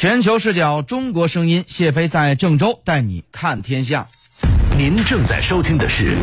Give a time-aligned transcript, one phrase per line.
[0.00, 4.06] 全球视角，中国声音，谢飞在郑州带你看天下。
[4.76, 6.16] 您正在收听的是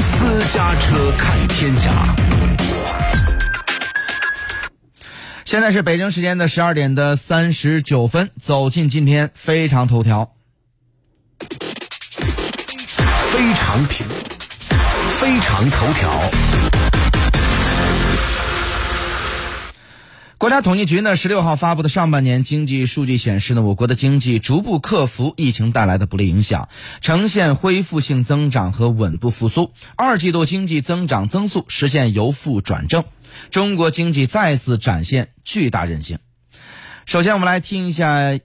[0.00, 2.16] 私家车看天下。
[5.44, 10.32] 现在是北京时间的十二点的三十九分，走进今天非常头条。
[13.30, 14.06] 非常评，
[15.20, 16.79] 非常头条。
[20.40, 26.70] 国家统计局呢，十六号发布的上半年经济数据显示呢，我国的经济逐步克服疫情带来的不利影响，
[27.02, 29.70] 呈现恢复性增长和稳步复苏。
[29.96, 33.04] 二季度经济增长增速实现由负转正，
[33.50, 36.20] 中国经济再次展现巨大韧性。
[37.04, 38.40] 首先，我们来听一下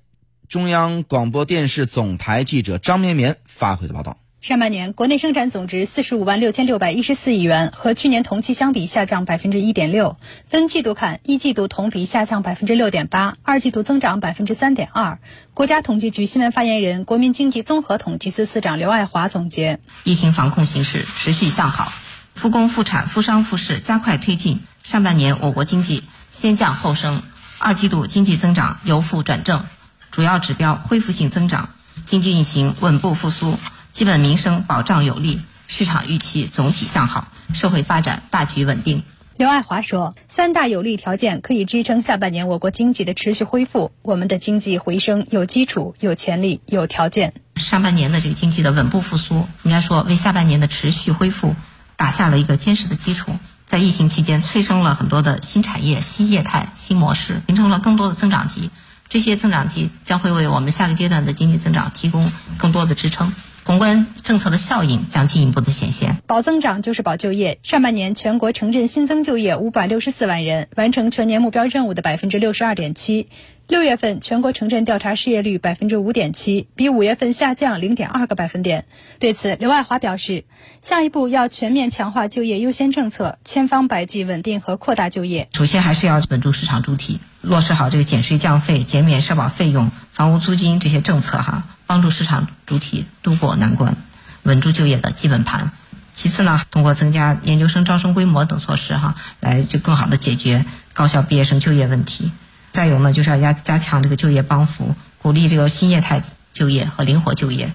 [0.49, 4.17] 中央广播电视总台记者张绵绵发回的报道。
[4.45, 10.17] 上半年国内生产总值四十五万六千六百一十四亿元，和去年同期相比下降百分之一点六。
[10.47, 15.17] 分季度看，一季度同比下降百分之六点八，二季度增长百分之三点二。
[15.55, 21.91] 国家统计局新闻发言人、国民经济综合统计司司长刘爱华总结：疫情防控形势持续向好，
[22.35, 24.61] 复工复产、复商复市加快推进。
[24.83, 27.23] 上半年我国经济先降后升，
[27.57, 29.65] 二季度经济增长由负转正，
[30.11, 31.69] 主要指标恢复性增长，
[32.05, 33.57] 经济运行稳步复苏。
[33.95, 39.03] 基本民生保障有力，市场预期总体向好，社会发展大局稳定。
[39.37, 47.35] 刘爱华说：“三大有利条件可以支撑下半年我国经济的持续恢复，我们的经济回升有基础、有潜力、有条件。
[47.55, 51.55] 上半年的这个经济的稳步复苏，应该说为下半年的持续恢复
[51.95, 53.31] 打下了一个坚实的基础。
[53.65, 58.71] 在疫情期间，催生了很多的新产业、新业态、新模式，形成了更多的增长极。
[59.07, 63.33] 这些增长极将会为我们下个阶段的经济增长提供更多的支撑。”
[63.65, 66.19] 宏观政策的效应将进一步的显现。
[66.27, 67.57] 保增长就是保就业。
[67.63, 73.27] 上半年全国城镇新增就业五百六十四万人，完成全年目标任务的百分之六十二点七。
[73.67, 78.85] 六月份全国城镇调查失业率百分之五点七，比五月份下降零点二个百分点。
[79.17, 80.43] 对此，刘爱华表示，
[80.79, 85.47] 下一步要全面强化就业优先政策，千方百计稳定和扩大就业。
[85.51, 91.63] 首先还是要稳住市场主体，落实好这个减税降费、减免社保费用、房屋租金这些政策哈。
[91.87, 93.95] 帮助市场主体渡过难关，
[94.41, 95.69] 稳住就业的基本盘。
[96.15, 102.31] 其次呢，通过增加研究生招生规模等措施，哈，来就更好的解决高校毕业生就业问题。
[102.71, 106.23] 再有呢，就是要加加强这个就业帮扶，鼓励这个新业态
[106.53, 107.71] 就业和灵活就业，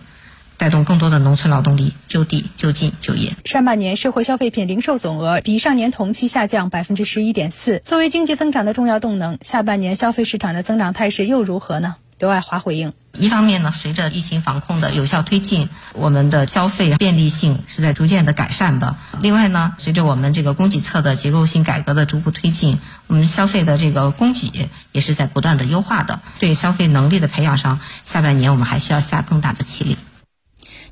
[0.60, 3.34] 带动更多的农村劳动力就地就近就业。
[3.46, 7.80] 上半年社会消费品零售总额比上年同期下降百分之十一点四。
[7.82, 11.96] 作为经济增长的重要动能，下半年消费市场的增长态势又如何呢？
[12.18, 26.20] 刘爱华回应：一方面呢，随着疫情防控的有效推进，我们的消费便利性是在逐渐的改善的；另外呢，随着我们这个供给侧的结构性改革的逐步推进，我们消费的这个供给也是在不断的优化的。
[26.38, 29.96] 对消费能力的培养上，下半年我们还需要下更大的气力。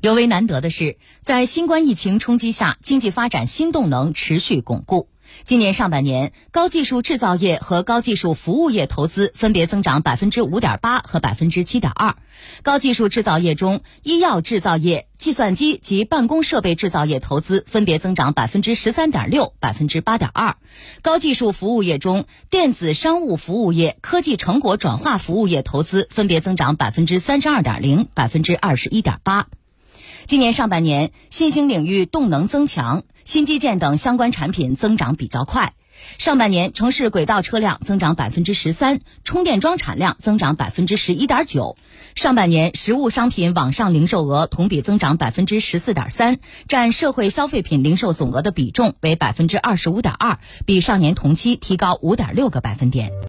[0.01, 5.09] 尤为难得的是，在新冠疫情冲击下，经济发展新动能持续巩固。
[5.43, 12.15] 今年上半年，高技术制造业和高技术服务业投资分别增长百分之五点八和百分之七点二。
[12.63, 20.55] 高技术制造业中，医药制造业、计算机及办公设备制造业投资分别增长百分之十三点六、百分之八点二。
[21.03, 29.45] 高技术服务业中，电子商务服务业、科技成果转化服务业投资分别增长百分之三十二点零、百分之二十一点八。
[30.25, 33.03] 今年上半年，新兴领域动能增强。
[33.23, 35.73] 新基建等相关产品增长比较快。
[36.17, 41.77] 上半年城市轨道车辆增长百分之十三，充电桩产量增长百分之十一点九。
[42.15, 53.11] 上半年实物商品网上零售额同比增长百分之十四点三，占社会消费品零售总额的比重为百分之二十五点二，比上年同期提高五点六个百分点。